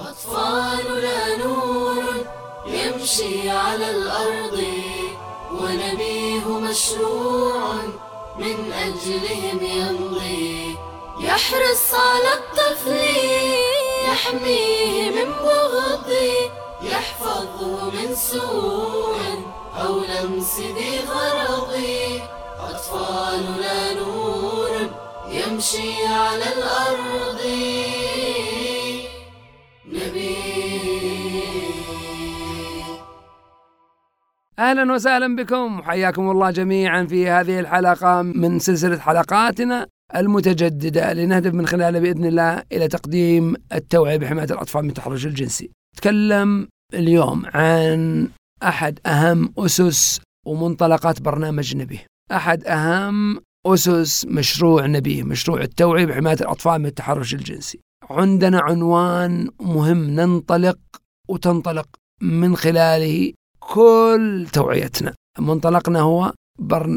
[0.00, 2.04] أطفالنا نور
[2.66, 4.64] يمشي على الأرض
[5.52, 7.74] ونبيه مشروع
[8.38, 10.76] من أجلهم يمضي.
[11.20, 13.00] يحرص على الطفل
[14.08, 16.12] يحميه من بغض
[16.82, 19.18] يحفظه من سوء
[19.76, 21.74] أو لمس ذي غرض.
[22.60, 24.70] أطفالنا نور
[25.28, 27.40] يمشي على الأرض.
[34.58, 39.86] أهلا وسهلا بكم حياكم الله جميعا في هذه الحلقة من سلسلة حلقاتنا
[40.16, 45.70] المتجددة لنهدف من خلالها بإذن الله إلى تقديم التوعية بحماية الأطفال من التحرش الجنسي.
[45.96, 48.28] نتكلم اليوم عن
[48.62, 52.06] أحد أهم أسس ومنطلقات برنامج نبيه.
[52.32, 57.80] أحد أهم أسس مشروع نبيه، مشروع التوعية بحماية الأطفال من التحرش الجنسي.
[58.10, 60.78] عندنا عنوان مهم ننطلق
[61.28, 61.88] وتنطلق
[62.22, 65.14] من خلاله كل توعيتنا.
[65.38, 66.32] منطلقنا هو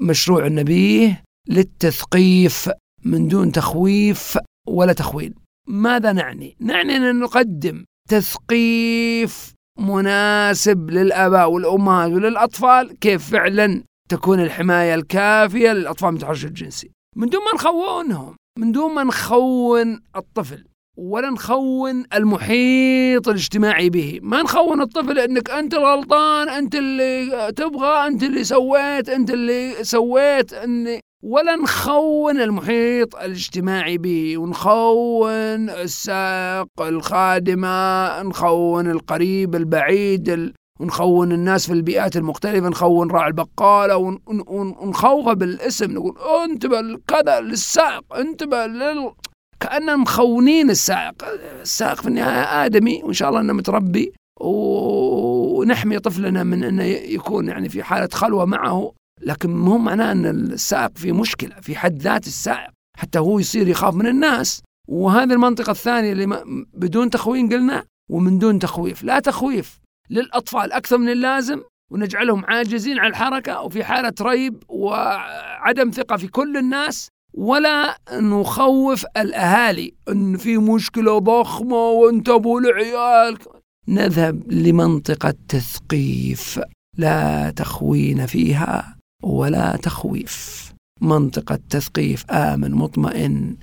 [0.00, 2.70] مشروع النبيه للتثقيف
[3.04, 5.34] من دون تخويف ولا تخويل.
[5.68, 15.72] ماذا نعني؟ نعني أن نقدم تثقيف مناسب للآباء والأمهات وللأطفال كيف فعلا تكون الحماية الكافية
[15.72, 16.90] للأطفال من التحرش الجنسي.
[17.16, 20.64] من دون ما نخونهم من دون ما نخون الطفل
[20.96, 24.18] ولا نخون المحيط الاجتماعي به.
[24.22, 30.52] ما نخون الطفل إنك أنت الغلطان أنت اللي تبغى أنت اللي سويت أنت اللي سويت
[30.52, 34.38] اني ولا نخون المحيط الاجتماعي به.
[34.38, 43.96] ونخون السائق الخادمة نخون القريب البعيد ونخون الناس في البيئات المختلفة نخون راعي البقالة
[44.46, 49.12] ونخوفه بالاسم نقول انتبه كذا للسائق انتبه لل
[49.60, 51.24] كأننا مخونين السائق.
[51.60, 57.68] السائق في النهاية آدمي وإن شاء الله أنه متربي ونحمي طفلنا من أنه يكون يعني
[57.68, 58.92] في حالة خلوة معه.
[59.20, 62.70] لكن مو معناه أن السائق في مشكلة في حد ذات السائق.
[62.98, 64.62] حتى هو يصير يخاف من الناس.
[64.88, 66.26] وهذه المنطقة الثانية اللي
[66.74, 69.04] بدون تخوين قلنا ومن دون تخويف.
[69.04, 69.78] لا تخويف
[70.10, 71.62] للأطفال أكثر من اللازم.
[71.92, 77.08] ونجعلهم عاجزين عن الحركة وفي حالة ريب وعدم ثقة في كل الناس.
[77.34, 79.94] ولا نخوف الأهالي.
[80.08, 83.38] أن في مشكلة ضخمة وانتبهوا العيال.
[83.88, 86.60] نذهب لمنطقة تثقيف.
[86.98, 90.70] لا تخوين فيها ولا تخويف.
[91.00, 93.56] منطقة تثقيف آمن مطمئن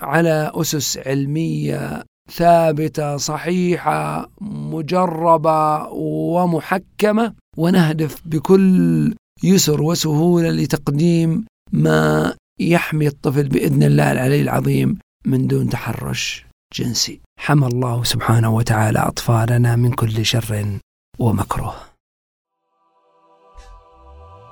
[0.00, 7.34] على أسس علمية ثابتة صحيحة مجربة ومحكمة.
[7.56, 9.14] ونهدف بكل
[9.44, 12.34] يسر وسهولة لتقديم ما
[12.70, 17.20] يحمي الطفل بإذن الله العلي العظيم من دون تحرش جنسي.
[17.38, 20.78] حمى الله سبحانه وتعالى أطفالنا من كل شر
[21.18, 21.74] ومكروه.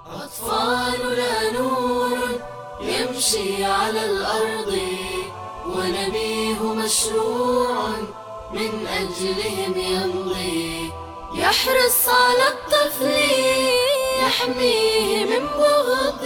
[0.07, 2.19] أطفالنا نور
[2.81, 4.79] يمشي على الأرض
[5.67, 7.89] ونبيه مشروع
[8.53, 10.91] من أجلهم يمضي
[11.35, 13.15] يحرص على الطفل
[14.23, 16.25] يحميه من بغض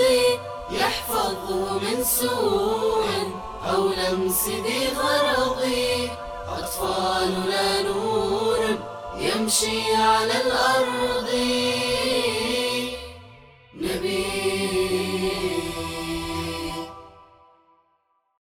[0.75, 3.07] يحفظه من سوء
[3.71, 5.63] أو لمس ذي غرض
[6.49, 8.59] أطفالنا نور
[9.19, 11.31] يمشي على الأرض.